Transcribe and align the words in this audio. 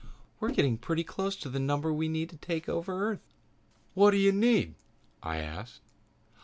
'We're 0.39 0.49
getting 0.49 0.79
pretty 0.79 1.03
close 1.03 1.35
to 1.35 1.47
the 1.47 1.59
number 1.59 1.93
we 1.93 2.07
need 2.07 2.31
to 2.31 2.37
take 2.37 2.67
over 2.67 3.11
Earth.'" 3.11 3.35
"What 3.93 4.09
do 4.09 4.17
you 4.17 4.31
need?" 4.31 4.73
I 5.21 5.37
asked. 5.37 5.81